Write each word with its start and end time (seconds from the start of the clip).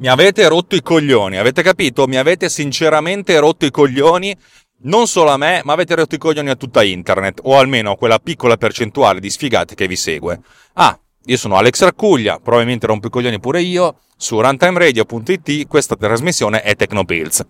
Mi 0.00 0.06
avete 0.06 0.46
rotto 0.46 0.76
i 0.76 0.80
coglioni, 0.80 1.38
avete 1.38 1.60
capito? 1.60 2.06
Mi 2.06 2.18
avete 2.18 2.48
sinceramente 2.48 3.36
rotto 3.40 3.66
i 3.66 3.72
coglioni 3.72 4.36
non 4.82 5.08
solo 5.08 5.30
a 5.30 5.36
me, 5.36 5.60
ma 5.64 5.72
avete 5.72 5.96
rotto 5.96 6.14
i 6.14 6.18
coglioni 6.18 6.50
a 6.50 6.54
tutta 6.54 6.84
internet, 6.84 7.40
o 7.42 7.58
almeno 7.58 7.90
a 7.90 7.96
quella 7.96 8.20
piccola 8.20 8.56
percentuale 8.56 9.18
di 9.18 9.28
sfigati 9.28 9.74
che 9.74 9.88
vi 9.88 9.96
segue. 9.96 10.38
Ah, 10.74 10.96
io 11.24 11.36
sono 11.36 11.56
Alex 11.56 11.82
Raccuglia, 11.82 12.38
probabilmente 12.38 12.86
rompo 12.86 13.08
i 13.08 13.10
coglioni 13.10 13.40
pure 13.40 13.60
io, 13.60 13.98
su 14.16 14.40
runtimeradio.it 14.40 15.66
questa 15.66 15.96
trasmissione 15.96 16.62
è 16.62 16.76
Tecnopills. 16.76 17.44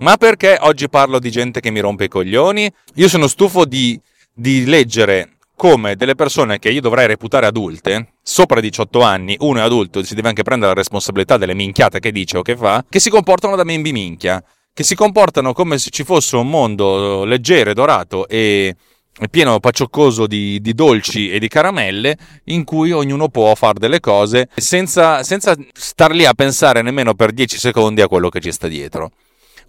Ma 0.00 0.16
perché 0.16 0.56
oggi 0.60 0.88
parlo 0.88 1.18
di 1.18 1.30
gente 1.30 1.60
che 1.60 1.70
mi 1.70 1.80
rompe 1.80 2.04
i 2.04 2.08
coglioni? 2.08 2.70
Io 2.94 3.08
sono 3.08 3.26
stufo 3.26 3.66
di, 3.66 4.00
di 4.32 4.64
leggere 4.64 5.36
come 5.54 5.94
delle 5.94 6.14
persone 6.14 6.58
che 6.58 6.70
io 6.70 6.80
dovrei 6.80 7.06
reputare 7.06 7.44
adulte, 7.44 8.12
sopra 8.22 8.60
18 8.60 9.02
anni, 9.02 9.36
uno 9.40 9.58
è 9.58 9.62
adulto 9.62 10.02
si 10.02 10.14
deve 10.14 10.28
anche 10.28 10.42
prendere 10.42 10.72
la 10.72 10.78
responsabilità 10.78 11.36
delle 11.36 11.52
minchiate 11.52 12.00
che 12.00 12.12
dice 12.12 12.38
o 12.38 12.42
che 12.42 12.56
fa, 12.56 12.82
che 12.88 12.98
si 12.98 13.10
comportano 13.10 13.56
da 13.56 13.64
membri 13.64 13.92
minchia, 13.92 14.42
che 14.72 14.84
si 14.84 14.94
comportano 14.94 15.52
come 15.52 15.76
se 15.76 15.90
ci 15.90 16.02
fosse 16.02 16.36
un 16.36 16.48
mondo 16.48 17.24
leggero, 17.24 17.74
dorato 17.74 18.26
e 18.26 18.74
pieno 19.30 19.60
paccioccoso 19.60 20.26
di, 20.26 20.62
di, 20.62 20.72
dolci 20.72 21.30
e 21.30 21.38
di 21.38 21.48
caramelle 21.48 22.16
in 22.44 22.64
cui 22.64 22.90
ognuno 22.90 23.28
può 23.28 23.54
fare 23.54 23.78
delle 23.78 24.00
cose 24.00 24.48
senza, 24.56 25.22
senza 25.24 25.54
star 25.74 26.12
lì 26.12 26.24
a 26.24 26.32
pensare 26.32 26.80
nemmeno 26.80 27.12
per 27.12 27.32
10 27.32 27.58
secondi 27.58 28.00
a 28.00 28.08
quello 28.08 28.30
che 28.30 28.40
ci 28.40 28.50
sta 28.50 28.66
dietro. 28.66 29.10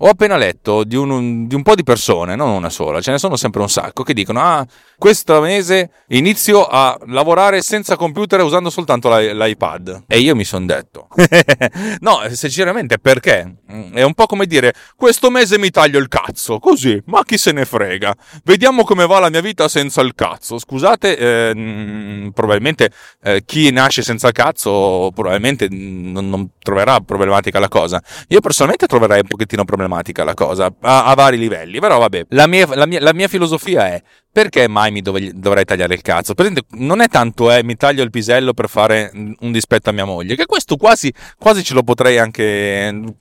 Ho 0.04 0.10
appena 0.10 0.36
letto 0.36 0.84
di 0.84 0.96
un, 0.96 1.46
di 1.46 1.54
un, 1.54 1.62
po' 1.62 1.76
di 1.76 1.84
persone, 1.84 2.36
non 2.36 2.50
una 2.50 2.72
sola, 2.72 3.02
ce 3.02 3.12
ne 3.12 3.20
sono 3.20 3.36
sempre 3.36 3.62
un 3.62 3.70
sacco, 3.70 4.02
che 4.02 4.16
dicono: 4.16 4.42
Ah, 4.42 4.66
questo 4.98 5.40
mese 5.42 5.92
inizio 6.08 6.66
a 6.66 6.98
lavorare 7.06 7.62
senza 7.62 7.96
computer 7.96 8.42
usando 8.42 8.72
soltanto 8.72 9.16
l'iPad. 9.16 10.06
E 10.08 10.18
io 10.18 10.36
mi 10.36 10.44
sono 10.44 10.66
detto: 10.66 11.08
No, 12.02 12.22
sinceramente, 12.32 12.98
perché? 12.98 13.58
Mm, 13.72 13.94
è 13.94 14.02
un 14.02 14.16
po' 14.16 14.26
come 14.26 14.48
dire: 14.48 14.74
Questo 14.96 15.30
mese 15.30 15.60
mi 15.60 15.70
taglio 15.70 16.00
il 16.00 16.08
cazzo, 16.08 16.58
così, 16.58 17.00
ma 17.06 17.22
chi 17.24 17.38
se 17.38 17.52
ne 17.52 17.66
frega? 17.66 18.12
Vediamo 18.44 18.84
come 18.84 19.06
va 19.06 19.20
la 19.20 19.30
mia 19.30 19.42
vita 19.42 19.68
senza 19.68 20.02
il 20.02 20.16
cazzo. 20.16 20.58
Scusate, 20.58 21.16
eh, 21.16 21.54
mm, 21.56 22.30
probabilmente 22.30 22.90
eh, 23.22 23.44
chi 23.46 23.70
nasce 23.70 24.02
senza 24.02 24.32
cazzo, 24.32 25.12
probabilmente 25.14 25.68
non, 25.70 26.28
non 26.28 26.50
troverà 26.58 27.00
problematica 27.02 27.60
la 27.60 27.68
cosa. 27.68 28.02
Io 28.30 28.40
personalmente 28.40 28.88
troverei 28.88 29.20
un 29.20 29.28
pochettino 29.28 29.64
problematica 29.64 29.90
problematica 29.92 30.24
la 30.24 30.34
cosa, 30.34 30.74
a, 30.82 31.06
a 31.06 31.14
vari 31.14 31.38
livelli, 31.38 31.80
però 31.80 32.00
vabbè, 32.00 32.28
la 32.30 32.48
mia, 32.48 32.68
la 32.76 32.86
mia, 32.86 33.02
la 33.02 33.14
mia 33.14 33.28
filosofia 33.28 33.88
è 33.88 34.02
perché 34.32 34.68
mai 34.68 34.92
mi 34.92 35.02
dov- 35.02 35.32
dovrei 35.32 35.66
tagliare 35.66 35.94
il 35.94 36.02
cazzo? 36.02 36.34
Per 36.34 36.46
esempio, 36.46 36.66
non 36.80 37.02
è 37.02 37.08
tanto 37.10 37.52
eh, 37.52 37.64
mi 37.64 37.76
taglio 37.76 38.04
il 38.04 38.10
pisello 38.10 38.54
per 38.54 38.70
fare 38.70 39.12
un 39.14 39.52
dispetto 39.52 39.90
a 39.90 39.94
mia 39.94 40.06
moglie, 40.06 40.36
che 40.36 40.46
questo 40.46 40.78
quasi, 40.78 41.14
quasi 41.38 41.64
ce 41.64 41.74
lo 41.74 41.84
potrei 41.84 42.18
anche... 42.18 43.20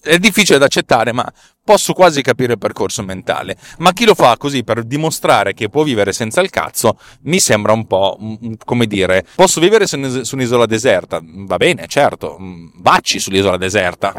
È 0.00 0.18
difficile 0.18 0.58
da 0.58 0.66
accettare, 0.66 1.12
ma 1.12 1.28
posso 1.68 1.92
quasi 1.92 2.22
capire 2.22 2.52
il 2.52 2.58
percorso 2.58 3.02
mentale. 3.02 3.54
Ma 3.80 3.92
chi 3.92 4.06
lo 4.06 4.14
fa 4.14 4.38
così 4.38 4.64
per 4.64 4.84
dimostrare 4.84 5.52
che 5.52 5.68
può 5.68 5.82
vivere 5.82 6.14
senza 6.14 6.40
il 6.40 6.48
cazzo, 6.48 6.98
mi 7.24 7.38
sembra 7.40 7.72
un 7.72 7.86
po' 7.86 8.18
come 8.64 8.86
dire, 8.86 9.26
posso 9.34 9.60
vivere 9.60 9.86
su 9.86 9.98
un'isola 9.98 10.64
deserta? 10.64 11.20
Va 11.22 11.58
bene, 11.58 11.86
certo, 11.86 12.38
vacci 12.76 13.18
sull'isola 13.18 13.58
deserta. 13.58 14.14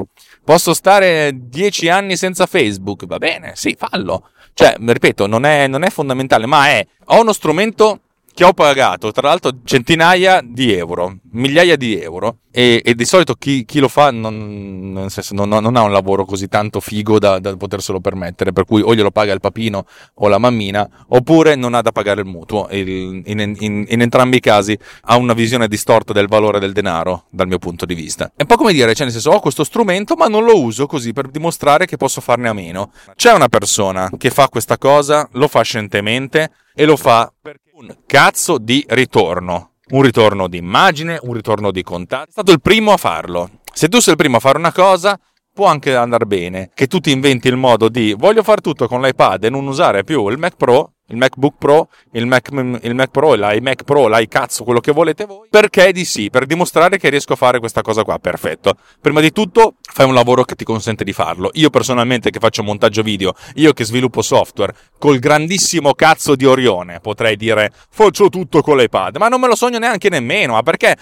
Posso 0.45 0.75
stare 0.75 1.31
dieci 1.33 1.89
anni 1.89 2.17
senza 2.17 2.45
Facebook? 2.45 3.07
Va 3.07 3.17
bene, 3.17 3.53
sì, 3.55 3.75
fallo. 3.75 4.29
Cioè, 4.53 4.75
ripeto, 4.77 5.25
non 5.25 5.43
è, 5.43 5.65
non 5.65 5.81
è 5.81 5.89
fondamentale, 5.89 6.45
ma 6.45 6.67
è 6.67 6.85
ho 7.05 7.19
uno 7.19 7.33
strumento 7.33 8.01
che 8.39 8.45
ho 8.45 8.53
pagato, 8.53 9.11
tra 9.11 9.27
l'altro, 9.27 9.51
centinaia 9.65 10.39
di 10.41 10.71
euro, 10.73 11.17
migliaia 11.31 11.75
di 11.75 11.99
euro. 11.99 12.37
E, 12.51 12.81
e 12.83 12.95
di 12.95 13.05
solito 13.05 13.35
chi, 13.35 13.63
chi, 13.63 13.79
lo 13.79 13.89
fa 13.89 14.11
non, 14.11 14.91
non, 14.91 15.09
senso, 15.09 15.35
non, 15.35 15.49
non, 15.49 15.75
ha 15.75 15.81
un 15.83 15.91
lavoro 15.91 16.25
così 16.25 16.47
tanto 16.47 16.79
figo 16.79 17.19
da, 17.19 17.37
da, 17.37 17.55
poterselo 17.55 17.99
permettere, 17.99 18.53
per 18.53 18.63
cui 18.63 18.81
o 18.81 18.95
glielo 18.95 19.11
paga 19.11 19.33
il 19.33 19.39
papino 19.39 19.85
o 20.15 20.27
la 20.29 20.39
mammina, 20.39 20.89
oppure 21.09 21.55
non 21.55 21.73
ha 21.73 21.81
da 21.81 21.91
pagare 21.91 22.21
il 22.21 22.27
mutuo. 22.27 22.67
Il, 22.71 22.87
in, 23.25 23.55
in, 23.59 23.85
in, 23.87 24.01
entrambi 24.01 24.37
i 24.37 24.39
casi 24.39 24.75
ha 25.01 25.17
una 25.17 25.33
visione 25.33 25.67
distorta 25.67 26.13
del 26.13 26.27
valore 26.27 26.59
del 26.59 26.71
denaro, 26.71 27.25
dal 27.29 27.47
mio 27.47 27.59
punto 27.59 27.85
di 27.85 27.93
vista. 27.93 28.31
È 28.33 28.41
un 28.41 28.47
po' 28.47 28.55
come 28.55 28.71
dire, 28.71 28.95
cioè 28.95 29.03
nel 29.03 29.13
senso, 29.13 29.31
ho 29.31 29.41
questo 29.41 29.65
strumento, 29.65 30.15
ma 30.15 30.27
non 30.27 30.45
lo 30.45 30.59
uso 30.59 30.87
così 30.87 31.11
per 31.11 31.27
dimostrare 31.27 31.85
che 31.85 31.97
posso 31.97 32.21
farne 32.21 32.47
a 32.47 32.53
meno. 32.53 32.91
C'è 33.15 33.33
una 33.33 33.49
persona 33.49 34.09
che 34.17 34.29
fa 34.31 34.47
questa 34.47 34.77
cosa, 34.77 35.27
lo 35.33 35.49
fa 35.49 35.61
scientemente 35.61 36.51
e 36.73 36.85
lo 36.85 36.95
fa 36.95 37.31
perché 37.39 37.68
un 37.79 37.95
cazzo 38.05 38.57
di 38.57 38.83
ritorno. 38.89 39.75
Un 39.91 40.01
ritorno 40.01 40.49
di 40.49 40.57
immagine, 40.57 41.17
un 41.21 41.33
ritorno 41.33 41.71
di 41.71 41.81
contatto. 41.81 42.27
È 42.27 42.31
stato 42.31 42.51
il 42.51 42.59
primo 42.59 42.91
a 42.91 42.97
farlo. 42.97 43.49
Se 43.73 43.87
tu 43.87 43.99
sei 43.99 44.13
il 44.13 44.19
primo 44.19 44.37
a 44.37 44.41
fare 44.41 44.57
una 44.57 44.73
cosa, 44.73 45.17
può 45.53 45.65
anche 45.67 45.95
andare 45.95 46.25
bene. 46.25 46.71
Che 46.73 46.87
tu 46.87 46.99
ti 46.99 47.11
inventi 47.11 47.47
il 47.47 47.55
modo 47.55 47.87
di 47.87 48.13
voglio 48.17 48.43
fare 48.43 48.59
tutto 48.59 48.87
con 48.87 49.01
l'iPad 49.01 49.45
e 49.45 49.49
non 49.49 49.65
usare 49.65 50.03
più 50.03 50.27
il 50.27 50.37
Mac 50.37 50.57
Pro 50.57 50.95
il 51.09 51.17
MacBook 51.17 51.55
Pro, 51.57 51.89
il 52.13 52.25
Mac, 52.25 52.49
il 52.51 52.95
Mac 52.95 53.11
Pro, 53.11 53.33
l'iMac 53.33 53.83
Pro, 53.83 54.07
l'iCazzo, 54.07 54.63
quello 54.63 54.79
che 54.79 54.91
volete 54.91 55.25
voi. 55.25 55.47
Perché 55.49 55.91
di 55.91 56.05
sì? 56.05 56.29
Per 56.29 56.45
dimostrare 56.45 56.97
che 56.97 57.09
riesco 57.09 57.33
a 57.33 57.35
fare 57.35 57.59
questa 57.59 57.81
cosa 57.81 58.03
qua. 58.03 58.17
Perfetto. 58.19 58.75
Prima 59.01 59.21
di 59.21 59.31
tutto, 59.31 59.75
fai 59.81 60.05
un 60.05 60.13
lavoro 60.13 60.43
che 60.43 60.55
ti 60.55 60.63
consente 60.63 61.03
di 61.03 61.13
farlo. 61.13 61.49
Io 61.53 61.69
personalmente 61.69 62.29
che 62.29 62.39
faccio 62.39 62.63
montaggio 62.63 63.01
video, 63.01 63.33
io 63.55 63.73
che 63.73 63.83
sviluppo 63.83 64.21
software, 64.21 64.73
col 64.97 65.19
grandissimo 65.19 65.93
cazzo 65.93 66.35
di 66.35 66.45
Orione, 66.45 66.99
potrei 66.99 67.35
dire 67.35 67.71
faccio 67.89 68.29
tutto 68.29 68.61
con 68.61 68.77
l'iPad, 68.77 69.17
ma 69.17 69.27
non 69.27 69.39
me 69.39 69.47
lo 69.47 69.55
sogno 69.55 69.79
neanche 69.79 70.09
nemmeno, 70.09 70.53
ma 70.53 70.63
perché 70.63 70.95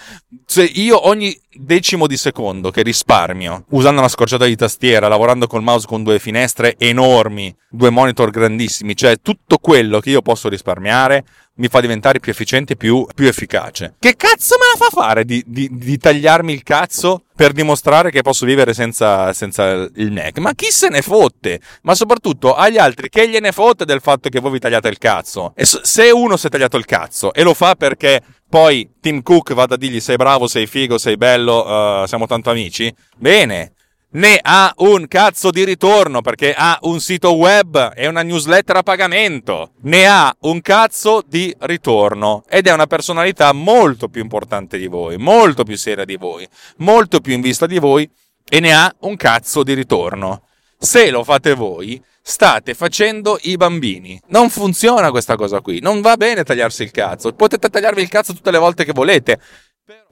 se 0.46 0.64
io 0.64 1.08
ogni 1.08 1.38
decimo 1.60 2.08
di 2.08 2.18
secondo 2.18 2.70
che 2.70 2.84
risparmio 2.84 3.66
usando 3.70 4.00
una 4.00 4.10
scorciata 4.10 4.46
di 4.46 4.56
tastiera, 4.56 5.08
lavorando 5.08 5.48
col 5.48 5.64
mouse 5.64 5.88
con 5.88 6.04
due 6.04 6.20
finestre 6.20 6.76
enormi, 6.78 7.54
due 7.70 7.90
monitor 7.90 8.30
grandissimi, 8.30 8.96
cioè 8.96 9.18
tutto 9.22 9.58
quello 9.58 9.97
che 10.00 10.10
io 10.10 10.22
posso 10.22 10.50
risparmiare 10.50 11.24
mi 11.58 11.68
fa 11.68 11.82
diventare 11.82 12.20
più 12.20 12.32
efficiente 12.32 12.76
più, 12.76 13.06
più, 13.16 13.28
efficace. 13.28 13.96
Che 14.00 14.16
cazzo 14.16 14.56
me 14.60 14.66
la 14.78 14.86
fa 14.86 14.92
fare 14.92 15.26
di, 15.26 15.44
di, 15.46 15.70
di, 15.72 15.98
tagliarmi 15.98 16.54
il 16.54 16.64
cazzo 16.64 17.24
per 17.36 17.52
dimostrare 17.52 18.12
che 18.12 18.22
posso 18.22 18.46
vivere 18.46 18.74
senza, 18.74 19.34
senza, 19.34 19.88
il 19.96 20.12
Mac? 20.12 20.38
Ma 20.38 20.54
chi 20.54 20.70
se 20.70 20.90
ne 20.90 21.02
fotte? 21.02 21.60
Ma 21.84 21.96
soprattutto 21.96 22.54
agli 22.56 22.78
altri, 22.78 23.10
che 23.10 23.28
gliene 23.28 23.52
fotte 23.52 23.86
del 23.86 24.02
fatto 24.02 24.30
che 24.30 24.40
voi 24.40 24.52
vi 24.52 24.60
tagliate 24.60 24.88
il 24.88 24.98
cazzo? 24.98 25.54
E 25.56 25.66
se 25.66 26.12
uno 26.12 26.38
si 26.38 26.48
è 26.48 26.50
tagliato 26.50 26.78
il 26.78 26.86
cazzo 26.86 27.34
e 27.34 27.44
lo 27.44 27.54
fa 27.54 27.76
perché 27.76 28.22
poi 28.50 28.90
Tim 29.02 29.22
Cook 29.24 29.54
vada 29.54 29.76
a 29.76 29.78
dirgli 29.78 30.00
sei 30.00 30.16
bravo, 30.16 30.48
sei 30.48 30.68
figo, 30.68 30.98
sei 30.98 31.18
bello, 31.18 32.02
uh, 32.02 32.06
siamo 32.06 32.28
tanto 32.28 32.50
amici, 32.50 32.94
bene, 33.18 33.74
ne 34.10 34.40
ha 34.42 34.74
un 34.78 35.08
cazzo 35.08 35.52
di 35.52 35.66
ritorno 35.66 36.22
perché 36.22 36.54
ha 36.54 36.78
un 36.84 37.00
sito 37.00 37.34
web 37.34 37.92
e 37.96 38.08
una 38.08 38.22
newsletter 38.22 38.78
a 38.78 38.84
pagamento. 38.84 39.72
Ne 39.82 40.08
ha 40.08 40.34
un 40.42 40.62
cazzo 40.62 41.22
di 41.26 41.54
ritorno 41.60 42.44
ed 42.48 42.68
è 42.68 42.74
una 42.74 42.88
personalità 42.88 43.52
molto 43.52 44.08
più 44.08 44.22
importante 44.22 44.78
di 44.78 44.88
voi, 44.88 45.18
molto 45.18 45.64
più 45.64 45.78
seria 45.78 46.06
di 46.06 46.16
voi, 46.16 46.48
molto 46.78 47.20
più 47.20 47.34
in 47.34 47.42
vista 47.42 47.66
di 47.66 47.80
voi 47.80 48.10
e 48.50 48.60
ne 48.60 48.74
ha 48.74 48.94
un 49.00 49.18
cazzo 49.18 49.64
di 49.64 49.74
ritorno. 49.74 50.44
Se 50.80 51.10
lo 51.10 51.24
fate 51.24 51.54
voi, 51.54 52.02
state 52.22 52.74
facendo 52.74 53.40
i 53.44 53.56
bambini. 53.58 54.20
Non 54.28 54.50
funziona 54.50 55.12
questa 55.12 55.36
cosa 55.36 55.62
qui. 55.62 55.80
Non 55.80 56.02
va 56.02 56.18
bene 56.18 56.44
tagliarsi 56.44 56.84
il 56.84 56.92
cazzo. 56.92 57.32
Potete 57.34 57.70
tagliarvi 57.70 58.02
il 58.02 58.10
cazzo 58.10 58.34
tutte 58.34 58.52
le 58.52 58.58
volte 58.58 58.86
che 58.86 58.92
volete. 58.92 59.40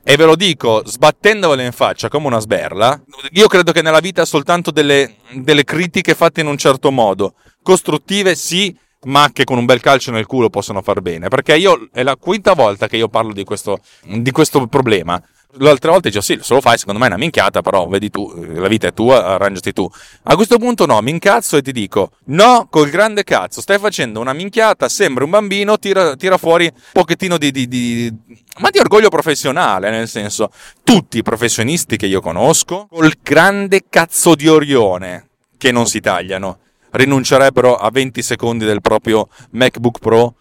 E 0.08 0.18
ve 0.18 0.26
lo 0.26 0.36
dico, 0.36 0.84
sbattendovelo 0.86 1.64
in 1.64 1.72
faccia 1.72 2.10
come 2.10 2.28
una 2.28 2.38
sberla, 2.40 3.02
io 3.32 3.48
credo 3.48 3.72
che 3.72 3.82
nella 3.82 4.00
vita 4.00 4.24
soltanto 4.24 4.70
delle, 4.70 5.16
delle 5.32 5.64
critiche 5.64 6.14
fatte 6.14 6.42
in 6.42 6.48
un 6.48 6.58
certo 6.58 6.92
modo, 6.92 7.34
costruttive 7.64 8.36
sì, 8.36 8.78
ma 9.06 9.32
che 9.34 9.46
con 9.46 9.58
un 9.58 9.66
bel 9.66 9.82
calcio 9.82 10.12
nel 10.12 10.28
culo 10.28 10.52
possono 10.52 10.84
far 10.84 11.02
bene. 11.02 11.28
Perché 11.28 11.58
io 11.58 11.90
è 11.92 12.04
la 12.04 12.18
quinta 12.18 12.54
volta 12.54 12.88
che 12.88 12.98
io 12.98 13.08
parlo 13.08 13.34
di 13.34 13.44
questo, 13.44 13.80
di 14.04 14.30
questo 14.30 14.68
problema. 14.68 15.20
L'altra 15.58 15.92
volta 15.92 16.10
dicevo 16.10 16.24
sì, 16.24 16.38
se 16.42 16.54
lo 16.54 16.62
fai 16.62 16.78
secondo 16.78 17.00
me 17.00 17.06
è 17.06 17.10
una 17.10 17.18
minchiata, 17.18 17.62
però 17.62 17.88
vedi 17.88 18.10
tu, 18.10 18.34
la 18.54 18.68
vita 18.68 18.88
è 18.88 18.94
tua, 18.94 19.26
arrangiati 19.26 19.72
tu. 19.72 19.90
A 20.24 20.36
questo 20.36 20.58
punto 20.58 20.86
no, 20.86 21.00
mi 21.02 21.12
incazzo 21.12 21.58
e 21.58 21.62
ti 21.62 21.72
dico 21.72 22.12
no, 22.26 22.68
col 22.70 22.90
grande 22.90 23.24
cazzo, 23.24 23.62
stai 23.62 23.80
facendo 23.80 24.20
una 24.20 24.34
minchiata, 24.34 24.90
sembra 24.90 25.24
un 25.24 25.30
bambino, 25.30 25.78
tira, 25.80 26.16
tira 26.16 26.38
fuori 26.38 26.66
un 26.66 26.82
pochettino 26.92 27.38
di, 27.38 27.52
di, 27.52 27.68
di, 27.68 28.14
ma 28.60 28.70
di 28.70 28.80
orgoglio 28.80 29.10
professionale, 29.10 29.90
nel 29.90 30.08
senso, 30.08 30.52
tutti 30.84 31.20
i 31.20 31.24
professionisti 31.24 31.96
che 31.96 32.08
io 32.08 32.22
conosco, 32.22 32.88
col 32.90 33.14
grande 33.22 33.86
cazzo 33.90 34.36
di 34.36 34.48
Orione, 34.48 35.30
che 35.58 35.72
non 35.72 35.86
si 35.86 36.00
tagliano, 36.02 36.60
rinuncerebbero 36.92 37.76
a 37.76 37.90
20 37.90 38.22
secondi 38.22 38.66
del 38.66 38.82
proprio 38.82 39.28
MacBook 39.52 40.00
Pro 40.00 40.36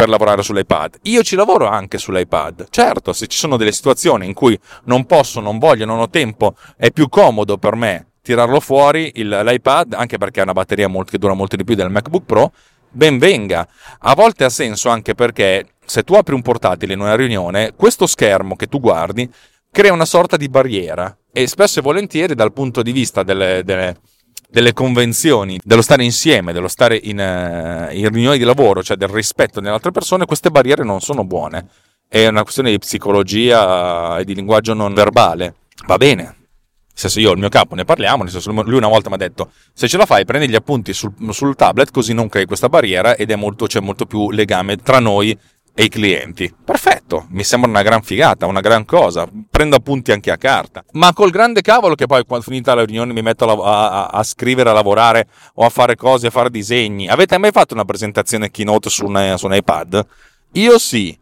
per 0.00 0.08
lavorare 0.08 0.42
sull'iPad. 0.42 1.00
Io 1.02 1.22
ci 1.22 1.36
lavoro 1.36 1.66
anche 1.66 1.98
sull'iPad. 1.98 2.68
Certo, 2.70 3.12
se 3.12 3.26
ci 3.26 3.36
sono 3.36 3.58
delle 3.58 3.70
situazioni 3.70 4.24
in 4.24 4.32
cui 4.32 4.58
non 4.84 5.04
posso, 5.04 5.40
non 5.40 5.58
voglio, 5.58 5.84
non 5.84 5.98
ho 5.98 6.08
tempo, 6.08 6.54
è 6.78 6.90
più 6.90 7.10
comodo 7.10 7.58
per 7.58 7.74
me 7.74 8.06
tirarlo 8.22 8.60
fuori 8.60 9.12
il, 9.16 9.28
l'iPad, 9.28 9.92
anche 9.92 10.16
perché 10.16 10.40
ha 10.40 10.44
una 10.44 10.54
batteria 10.54 10.88
molto, 10.88 11.10
che 11.10 11.18
dura 11.18 11.34
molto 11.34 11.54
di 11.56 11.64
più 11.64 11.74
del 11.74 11.90
MacBook 11.90 12.24
Pro. 12.24 12.52
Ben 12.88 13.18
venga. 13.18 13.68
A 13.98 14.14
volte 14.14 14.44
ha 14.44 14.48
senso 14.48 14.88
anche 14.88 15.14
perché 15.14 15.66
se 15.84 16.02
tu 16.02 16.14
apri 16.14 16.32
un 16.32 16.40
portatile 16.40 16.94
in 16.94 17.00
una 17.00 17.14
riunione, 17.14 17.74
questo 17.76 18.06
schermo 18.06 18.56
che 18.56 18.68
tu 18.68 18.80
guardi 18.80 19.30
crea 19.70 19.92
una 19.92 20.06
sorta 20.06 20.38
di 20.38 20.48
barriera 20.48 21.14
e 21.30 21.46
spesso 21.46 21.80
e 21.80 21.82
volentieri 21.82 22.34
dal 22.34 22.54
punto 22.54 22.80
di 22.80 22.92
vista 22.92 23.22
delle, 23.22 23.60
delle 23.64 23.98
delle 24.50 24.72
convenzioni, 24.72 25.60
dello 25.62 25.82
stare 25.82 26.04
insieme, 26.04 26.52
dello 26.52 26.68
stare 26.68 26.98
in, 27.02 27.18
uh, 27.18 27.94
in 27.94 28.08
riunioni 28.10 28.36
di 28.36 28.44
lavoro, 28.44 28.82
cioè 28.82 28.96
del 28.96 29.08
rispetto 29.08 29.60
nelle 29.60 29.74
altre 29.74 29.92
persone, 29.92 30.26
queste 30.26 30.50
barriere 30.50 30.84
non 30.84 31.00
sono 31.00 31.24
buone. 31.24 31.66
È 32.08 32.26
una 32.26 32.42
questione 32.42 32.70
di 32.70 32.78
psicologia 32.78 34.18
e 34.18 34.24
di 34.24 34.34
linguaggio 34.34 34.74
non 34.74 34.92
verbale. 34.92 35.54
Va 35.86 35.96
bene. 35.96 36.22
Nel 36.22 37.08
senso, 37.08 37.20
io 37.20 37.32
il 37.32 37.38
mio 37.38 37.48
capo 37.48 37.76
ne 37.76 37.84
parliamo, 37.84 38.24
nel 38.24 38.32
senso, 38.32 38.50
lui 38.50 38.76
una 38.76 38.88
volta 38.88 39.08
mi 39.08 39.14
ha 39.14 39.18
detto: 39.18 39.52
se 39.72 39.86
ce 39.86 39.96
la 39.96 40.04
fai, 40.04 40.24
prendi 40.24 40.48
gli 40.48 40.56
appunti 40.56 40.92
sul, 40.92 41.12
sul 41.30 41.54
tablet, 41.54 41.92
così 41.92 42.12
non 42.12 42.28
crei 42.28 42.46
questa 42.46 42.68
barriera 42.68 43.14
ed 43.14 43.30
è 43.30 43.36
molto, 43.36 43.66
c'è 43.66 43.80
molto 43.80 44.04
più 44.04 44.30
legame 44.30 44.76
tra 44.76 44.98
noi 44.98 45.38
e 45.80 45.84
i 45.84 45.88
clienti. 45.88 46.54
Perfetto, 46.62 47.24
mi 47.30 47.42
sembra 47.42 47.70
una 47.70 47.80
gran 47.80 48.02
figata, 48.02 48.44
una 48.44 48.60
gran 48.60 48.84
cosa. 48.84 49.26
Prendo 49.50 49.76
appunti 49.76 50.12
anche 50.12 50.30
a 50.30 50.36
carta. 50.36 50.84
Ma 50.92 51.14
col 51.14 51.30
grande 51.30 51.62
cavolo 51.62 51.94
che 51.94 52.04
poi 52.04 52.22
quando 52.26 52.44
finita 52.44 52.74
la 52.74 52.84
riunione 52.84 53.14
mi 53.14 53.22
metto 53.22 53.46
a, 53.46 53.86
a, 53.88 54.06
a, 54.08 54.22
scrivere, 54.22 54.68
a 54.68 54.74
lavorare 54.74 55.26
o 55.54 55.64
a 55.64 55.70
fare 55.70 55.96
cose, 55.96 56.26
a 56.26 56.30
fare 56.30 56.50
disegni. 56.50 57.08
Avete 57.08 57.38
mai 57.38 57.50
fatto 57.50 57.72
una 57.72 57.86
presentazione 57.86 58.50
keynote 58.50 58.90
su 58.90 59.06
un, 59.06 59.34
su 59.38 59.46
un 59.46 59.54
iPad? 59.54 60.06
Io 60.52 60.78
sì 60.78 61.18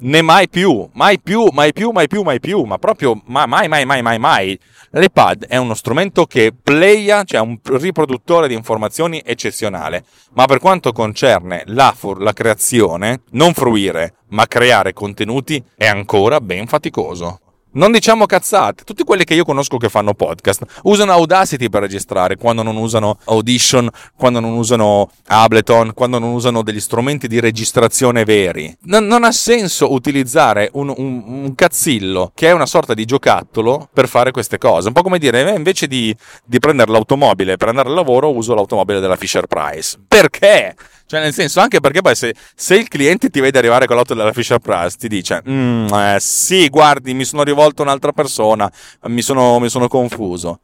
né 0.00 0.22
mai 0.22 0.48
più, 0.48 0.88
mai 0.92 1.18
più, 1.20 1.48
mai 1.52 1.72
più, 1.72 1.90
mai 1.90 2.08
più, 2.08 2.22
mai 2.22 2.40
più, 2.40 2.62
ma 2.62 2.78
proprio 2.78 3.20
mai, 3.26 3.46
mai, 3.46 3.68
mai, 3.68 3.84
mai, 3.84 4.02
mai, 4.02 4.18
mai. 4.18 4.58
L'iPad 4.92 5.46
è 5.46 5.56
uno 5.56 5.74
strumento 5.74 6.26
che 6.26 6.52
playa, 6.52 7.22
cioè 7.24 7.40
un 7.40 7.58
riproduttore 7.62 8.48
di 8.48 8.54
informazioni 8.54 9.22
eccezionale, 9.24 10.04
ma 10.32 10.46
per 10.46 10.58
quanto 10.58 10.92
concerne 10.92 11.62
la, 11.66 11.94
la 12.18 12.32
creazione, 12.32 13.22
non 13.30 13.54
fruire, 13.54 14.14
ma 14.28 14.46
creare 14.46 14.92
contenuti 14.92 15.62
è 15.76 15.86
ancora 15.86 16.40
ben 16.40 16.66
faticoso. 16.66 17.40
Non 17.72 17.92
diciamo 17.92 18.26
cazzate, 18.26 18.82
tutti 18.82 19.04
quelli 19.04 19.22
che 19.22 19.34
io 19.34 19.44
conosco 19.44 19.76
che 19.76 19.88
fanno 19.88 20.12
podcast 20.12 20.80
usano 20.82 21.12
Audacity 21.12 21.68
per 21.68 21.82
registrare, 21.82 22.36
quando 22.36 22.64
non 22.64 22.76
usano 22.76 23.18
Audition, 23.26 23.88
quando 24.16 24.40
non 24.40 24.54
usano 24.54 25.08
Ableton, 25.28 25.92
quando 25.94 26.18
non 26.18 26.32
usano 26.32 26.62
degli 26.62 26.80
strumenti 26.80 27.28
di 27.28 27.38
registrazione 27.38 28.24
veri. 28.24 28.76
Non, 28.82 29.06
non 29.06 29.22
ha 29.22 29.30
senso 29.30 29.92
utilizzare 29.92 30.70
un, 30.72 30.92
un, 30.96 31.22
un, 31.24 31.54
cazzillo 31.54 32.32
che 32.34 32.48
è 32.48 32.52
una 32.52 32.66
sorta 32.66 32.92
di 32.92 33.04
giocattolo 33.04 33.88
per 33.92 34.08
fare 34.08 34.32
queste 34.32 34.58
cose. 34.58 34.88
Un 34.88 34.94
po' 34.94 35.02
come 35.02 35.20
dire, 35.20 35.48
eh, 35.48 35.54
invece 35.54 35.86
di, 35.86 36.12
di 36.44 36.58
prendere 36.58 36.90
l'automobile 36.90 37.56
per 37.56 37.68
andare 37.68 37.88
al 37.88 37.94
lavoro, 37.94 38.34
uso 38.34 38.52
l'automobile 38.52 38.98
della 38.98 39.16
Fisher 39.16 39.46
Price. 39.46 39.96
Perché? 40.08 40.74
Cioè, 41.10 41.18
nel 41.18 41.32
senso, 41.34 41.58
anche 41.58 41.80
perché 41.80 42.02
poi 42.02 42.14
se, 42.14 42.36
se, 42.54 42.76
il 42.76 42.86
cliente 42.86 43.30
ti 43.30 43.40
vede 43.40 43.58
arrivare 43.58 43.86
con 43.86 43.96
l'auto 43.96 44.14
della 44.14 44.32
Fisher 44.32 44.60
Price, 44.60 44.96
ti 44.96 45.08
dice, 45.08 45.42
mm, 45.44 45.92
eh, 45.92 46.16
sì, 46.20 46.68
guardi, 46.68 47.14
mi 47.14 47.24
sono 47.24 47.42
rivolto 47.42 47.82
a 47.82 47.86
un'altra 47.86 48.12
persona, 48.12 48.70
mi 49.06 49.20
sono, 49.20 49.58
mi 49.58 49.68
sono 49.68 49.88
confuso. 49.88 50.60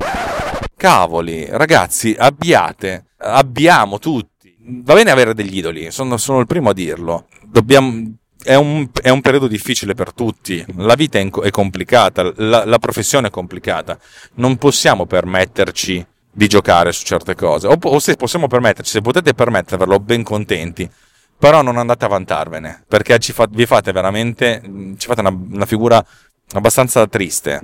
Cavoli, 0.76 1.48
ragazzi, 1.50 2.14
abbiate, 2.16 3.06
abbiamo 3.18 3.98
tutti. 3.98 4.54
Va 4.84 4.94
bene 4.94 5.10
avere 5.10 5.34
degli 5.34 5.56
idoli, 5.58 5.90
sono, 5.90 6.16
sono 6.16 6.38
il 6.38 6.46
primo 6.46 6.70
a 6.70 6.74
dirlo. 6.74 7.26
Dobbiamo, 7.42 8.14
è 8.40 8.54
un, 8.54 8.88
è 9.02 9.08
un, 9.08 9.20
periodo 9.22 9.48
difficile 9.48 9.94
per 9.94 10.12
tutti, 10.12 10.64
la 10.76 10.94
vita 10.94 11.18
è, 11.18 11.28
è 11.28 11.50
complicata, 11.50 12.32
la, 12.36 12.64
la 12.64 12.78
professione 12.78 13.26
è 13.26 13.30
complicata, 13.30 13.98
non 14.34 14.58
possiamo 14.58 15.06
permetterci 15.06 16.06
di 16.36 16.48
giocare 16.48 16.92
su 16.92 17.04
certe 17.04 17.34
cose. 17.34 17.66
O, 17.66 17.78
o, 17.80 17.98
se 17.98 18.14
possiamo 18.16 18.46
permetterci, 18.46 18.90
se 18.90 19.00
potete 19.00 19.32
permettervelo, 19.32 19.98
ben 20.00 20.22
contenti. 20.22 20.88
Però 21.38 21.62
non 21.62 21.78
andate 21.78 22.04
a 22.04 22.08
vantarvene, 22.08 22.84
perché 22.86 23.18
fa, 23.18 23.46
vi 23.50 23.66
fate 23.66 23.92
veramente, 23.92 24.60
ci 24.96 25.06
fate 25.06 25.20
una, 25.20 25.30
una, 25.30 25.66
figura 25.66 26.04
abbastanza 26.52 27.06
triste. 27.06 27.60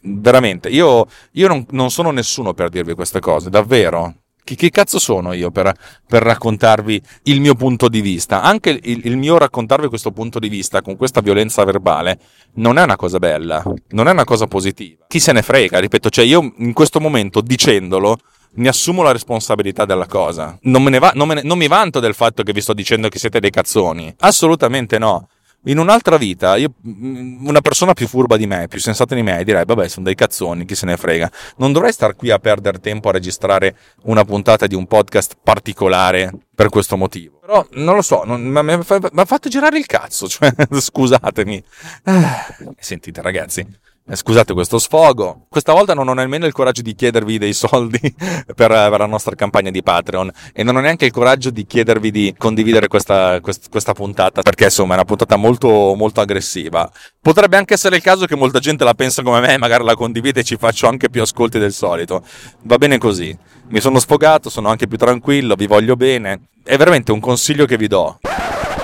Veramente, 0.00 0.68
io, 0.68 1.06
io 1.32 1.48
non, 1.48 1.66
non 1.70 1.90
sono 1.90 2.10
nessuno 2.10 2.54
per 2.54 2.68
dirvi 2.70 2.94
queste 2.94 3.20
cose, 3.20 3.50
davvero. 3.50 4.14
Chi, 4.46 4.54
chi 4.54 4.70
cazzo 4.70 5.00
sono 5.00 5.32
io 5.32 5.50
per, 5.50 5.74
per, 6.06 6.22
raccontarvi 6.22 7.02
il 7.24 7.40
mio 7.40 7.56
punto 7.56 7.88
di 7.88 8.00
vista? 8.00 8.42
Anche 8.42 8.70
il, 8.80 9.00
il, 9.06 9.16
mio 9.16 9.38
raccontarvi 9.38 9.88
questo 9.88 10.12
punto 10.12 10.38
di 10.38 10.48
vista 10.48 10.82
con 10.82 10.94
questa 10.94 11.20
violenza 11.20 11.64
verbale 11.64 12.16
non 12.54 12.78
è 12.78 12.84
una 12.84 12.94
cosa 12.94 13.18
bella, 13.18 13.60
non 13.88 14.06
è 14.06 14.12
una 14.12 14.22
cosa 14.22 14.46
positiva. 14.46 15.02
Chi 15.08 15.18
se 15.18 15.32
ne 15.32 15.42
frega, 15.42 15.80
ripeto, 15.80 16.10
cioè 16.10 16.24
io 16.24 16.52
in 16.58 16.74
questo 16.74 17.00
momento 17.00 17.40
dicendolo 17.40 18.18
mi 18.52 18.68
assumo 18.68 19.02
la 19.02 19.10
responsabilità 19.10 19.84
della 19.84 20.06
cosa. 20.06 20.56
Non, 20.62 20.96
va, 21.00 21.10
non, 21.16 21.26
ne, 21.26 21.42
non 21.42 21.58
mi 21.58 21.66
vanto 21.66 21.98
del 21.98 22.14
fatto 22.14 22.44
che 22.44 22.52
vi 22.52 22.60
sto 22.60 22.72
dicendo 22.72 23.08
che 23.08 23.18
siete 23.18 23.40
dei 23.40 23.50
cazzoni. 23.50 24.14
Assolutamente 24.20 24.96
no. 25.00 25.26
In 25.66 25.78
un'altra 25.78 26.16
vita, 26.16 26.56
io, 26.56 26.74
mm, 26.86 27.46
una 27.46 27.60
persona 27.60 27.92
più 27.92 28.06
furba 28.06 28.36
di 28.36 28.46
me, 28.46 28.68
più 28.68 28.78
sensata 28.78 29.14
di 29.14 29.22
me, 29.22 29.42
direi: 29.42 29.64
Vabbè, 29.64 29.88
sono 29.88 30.04
dei 30.04 30.14
cazzoni, 30.14 30.64
chi 30.64 30.74
se 30.74 30.86
ne 30.86 30.96
frega. 30.96 31.30
Non 31.56 31.72
dovrei 31.72 31.92
star 31.92 32.14
qui 32.14 32.30
a 32.30 32.38
perdere 32.38 32.78
tempo 32.78 33.08
a 33.08 33.12
registrare 33.12 33.76
una 34.02 34.24
puntata 34.24 34.66
di 34.66 34.74
un 34.74 34.86
podcast 34.86 35.36
particolare 35.42 36.32
per 36.54 36.68
questo 36.68 36.96
motivo. 36.96 37.38
Però 37.40 37.66
non 37.72 37.96
lo 37.96 38.02
so, 38.02 38.22
non, 38.24 38.42
mi 38.42 38.72
ha 38.72 39.24
fatto 39.24 39.48
girare 39.48 39.78
il 39.78 39.86
cazzo. 39.86 40.28
Cioè, 40.36 40.52
scusatemi. 40.70 41.62
Eh, 42.04 42.74
sentite, 42.78 43.22
ragazzi. 43.22 43.66
Eh, 44.08 44.14
scusate 44.14 44.52
questo 44.52 44.78
sfogo, 44.78 45.46
questa 45.48 45.72
volta 45.72 45.92
non 45.92 46.06
ho 46.06 46.14
nemmeno 46.14 46.46
il 46.46 46.52
coraggio 46.52 46.80
di 46.80 46.94
chiedervi 46.94 47.38
dei 47.38 47.52
soldi 47.52 47.98
per, 48.54 48.70
la 48.70 49.06
nostra 49.06 49.34
campagna 49.34 49.72
di 49.72 49.82
Patreon 49.82 50.30
e 50.52 50.62
non 50.62 50.76
ho 50.76 50.80
neanche 50.80 51.06
il 51.06 51.10
coraggio 51.10 51.50
di 51.50 51.66
chiedervi 51.66 52.12
di 52.12 52.32
condividere 52.38 52.86
questa, 52.86 53.40
quest, 53.40 53.68
questa 53.68 53.94
puntata 53.94 54.42
perché 54.42 54.64
insomma 54.64 54.92
è 54.92 54.94
una 54.94 55.04
puntata 55.04 55.34
molto, 55.34 55.94
molto 55.96 56.20
aggressiva. 56.20 56.88
Potrebbe 57.20 57.56
anche 57.56 57.74
essere 57.74 57.96
il 57.96 58.02
caso 58.02 58.26
che 58.26 58.36
molta 58.36 58.60
gente 58.60 58.84
la 58.84 58.94
pensa 58.94 59.24
come 59.24 59.40
me, 59.40 59.58
magari 59.58 59.82
la 59.82 59.96
condivide 59.96 60.38
e 60.38 60.44
ci 60.44 60.56
faccio 60.56 60.86
anche 60.86 61.10
più 61.10 61.22
ascolti 61.22 61.58
del 61.58 61.72
solito. 61.72 62.22
Va 62.62 62.78
bene 62.78 62.98
così, 62.98 63.36
mi 63.70 63.80
sono 63.80 63.98
sfogato, 63.98 64.50
sono 64.50 64.68
anche 64.68 64.86
più 64.86 64.98
tranquillo, 64.98 65.56
vi 65.56 65.66
voglio 65.66 65.96
bene. 65.96 66.42
È 66.62 66.76
veramente 66.76 67.10
un 67.10 67.18
consiglio 67.18 67.66
che 67.66 67.76
vi 67.76 67.88
do 67.88 68.20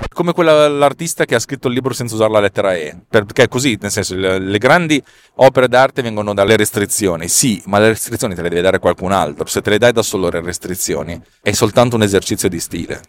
come 0.09 0.33
quell'artista 0.33 1.25
che 1.25 1.35
ha 1.35 1.39
scritto 1.39 1.69
il 1.69 1.75
libro 1.75 1.93
senza 1.93 2.15
usare 2.15 2.33
la 2.33 2.41
lettera 2.41 2.75
E, 2.75 2.97
perché 3.09 3.45
è 3.45 3.49
così, 3.49 3.79
nel 3.81 3.91
senso, 3.91 4.15
le, 4.15 4.39
le 4.39 4.59
grandi 4.59 5.03
opere 5.37 5.69
d'arte 5.69 6.03
vengono 6.03 6.35
dalle 6.35 6.57
restrizioni, 6.57 7.29
sì, 7.29 7.63
ma 7.67 7.79
le 7.79 7.89
restrizioni 7.89 8.35
te 8.35 8.43
le 8.43 8.49
deve 8.49 8.63
dare 8.63 8.79
qualcun 8.79 9.13
altro, 9.13 9.47
se 9.47 9.61
te 9.61 9.71
le 9.71 9.79
dai 9.79 9.93
da 9.93 10.03
solo 10.03 10.29
le 10.29 10.41
restrizioni 10.41 11.21
è 11.41 11.53
soltanto 11.53 11.97
un 11.97 12.03
esercizio 12.03 12.49
di 12.49 12.61
stile. 12.61 13.01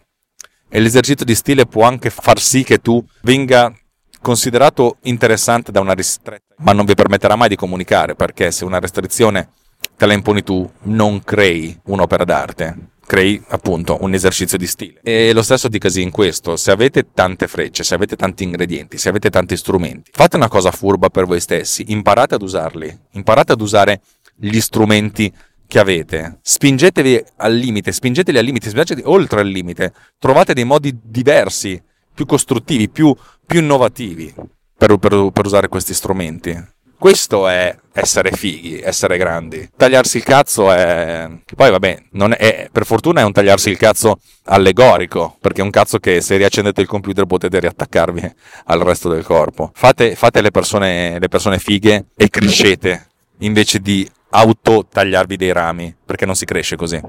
E 0.68 0.80
l'esercizio 0.80 1.24
di 1.24 1.34
stile 1.34 1.66
può 1.66 1.84
anche 1.84 2.10
far 2.10 2.40
sì 2.40 2.64
che 2.64 2.78
tu 2.78 3.04
venga 3.22 3.72
considerato 4.20 4.96
interessante 5.02 5.70
da 5.70 5.80
una 5.80 5.92
ristretta, 5.92 6.54
ma 6.58 6.72
non 6.72 6.84
vi 6.84 6.94
permetterà 6.94 7.36
mai 7.36 7.48
di 7.48 7.56
comunicare, 7.56 8.14
perché 8.14 8.50
se 8.50 8.64
una 8.64 8.78
restrizione 8.78 9.50
te 9.96 10.06
la 10.06 10.14
imponi 10.14 10.42
tu, 10.42 10.68
non 10.84 11.22
crei 11.22 11.78
un'opera 11.84 12.24
d'arte 12.24 12.92
crei 13.06 13.42
appunto 13.48 13.98
un 14.00 14.14
esercizio 14.14 14.58
di 14.58 14.66
stile. 14.66 15.00
E 15.02 15.32
lo 15.32 15.42
stesso 15.42 15.68
dicasi 15.68 16.02
in 16.02 16.10
questo, 16.10 16.56
se 16.56 16.70
avete 16.70 17.12
tante 17.12 17.46
frecce, 17.46 17.84
se 17.84 17.94
avete 17.94 18.16
tanti 18.16 18.44
ingredienti, 18.44 18.98
se 18.98 19.08
avete 19.08 19.30
tanti 19.30 19.56
strumenti, 19.56 20.10
fate 20.12 20.36
una 20.36 20.48
cosa 20.48 20.70
furba 20.70 21.10
per 21.10 21.26
voi 21.26 21.40
stessi, 21.40 21.84
imparate 21.88 22.34
ad 22.34 22.42
usarli, 22.42 22.98
imparate 23.12 23.52
ad 23.52 23.60
usare 23.60 24.00
gli 24.36 24.60
strumenti 24.60 25.32
che 25.66 25.78
avete, 25.78 26.38
spingetevi 26.42 27.24
al 27.36 27.54
limite, 27.54 27.92
spingeteli 27.92 28.38
al 28.38 28.44
limite, 28.44 28.68
spingetevi 28.68 29.02
oltre 29.06 29.40
al 29.40 29.48
limite, 29.48 29.92
trovate 30.18 30.54
dei 30.54 30.64
modi 30.64 30.98
diversi, 31.02 31.82
più 32.14 32.26
costruttivi, 32.26 32.88
più, 32.88 33.14
più 33.44 33.60
innovativi 33.60 34.32
per, 34.76 34.96
per, 34.96 35.30
per 35.32 35.46
usare 35.46 35.68
questi 35.68 35.94
strumenti. 35.94 36.72
Questo 36.98 37.48
è 37.48 37.76
essere 37.92 38.32
fighi, 38.32 38.80
essere 38.80 39.16
grandi. 39.18 39.70
Tagliarsi 39.76 40.16
il 40.16 40.24
cazzo 40.24 40.72
è... 40.72 41.28
Poi 41.54 41.70
vabbè, 41.70 42.02
è... 42.36 42.68
per 42.72 42.84
fortuna 42.84 43.20
è 43.20 43.24
un 43.24 43.32
tagliarsi 43.32 43.70
il 43.70 43.76
cazzo 43.76 44.18
allegorico, 44.44 45.36
perché 45.40 45.60
è 45.60 45.64
un 45.64 45.70
cazzo 45.70 45.98
che 45.98 46.20
se 46.20 46.36
riaccendete 46.36 46.80
il 46.80 46.86
computer 46.86 47.24
potete 47.26 47.60
riattaccarvi 47.60 48.34
al 48.66 48.80
resto 48.80 49.08
del 49.08 49.24
corpo. 49.24 49.70
Fate, 49.74 50.16
fate 50.16 50.40
le, 50.40 50.50
persone, 50.50 51.18
le 51.18 51.28
persone 51.28 51.58
fighe 51.58 52.06
e 52.16 52.28
crescete, 52.28 53.08
invece 53.38 53.78
di 53.80 54.08
auto 54.30 54.86
tagliarvi 54.90 55.36
dei 55.36 55.52
rami, 55.52 55.94
perché 56.04 56.26
non 56.26 56.34
si 56.34 56.44
cresce 56.44 56.76
così. 56.76 57.00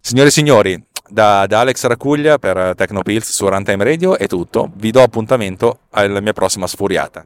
Signore 0.00 0.28
e 0.28 0.32
signori, 0.32 0.84
da, 1.08 1.46
da, 1.46 1.60
Alex 1.60 1.86
Racuglia 1.86 2.38
per 2.38 2.74
Tecnopills 2.76 3.30
su 3.30 3.48
Runtime 3.48 3.84
Radio 3.84 4.18
è 4.18 4.26
tutto. 4.26 4.70
Vi 4.74 4.90
do 4.90 5.02
appuntamento 5.02 5.80
alla 5.90 6.20
mia 6.20 6.32
prossima 6.32 6.66
sfuriata. 6.66 7.24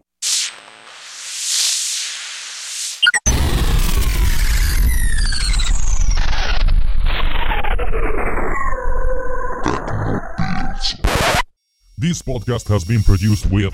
This 12.01 12.23
podcast 12.23 12.69
has 12.69 12.85
been 12.85 13.03
produced 13.03 13.47
with 13.47 13.73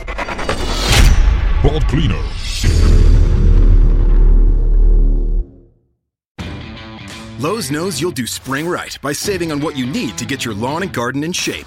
Pod 1.61 1.87
Cleaner. 1.89 2.23
Lowe's 7.39 7.71
knows 7.71 8.01
you'll 8.01 8.13
do 8.13 8.27
spring 8.27 8.67
right 8.67 8.99
by 9.03 9.13
saving 9.13 9.53
on 9.53 9.61
what 9.61 9.77
you 9.77 9.85
need 9.85 10.17
to 10.17 10.25
get 10.25 10.43
your 10.43 10.55
lawn 10.55 10.83
and 10.83 10.91
garden 10.91 11.23
in 11.23 11.33
shape. 11.33 11.67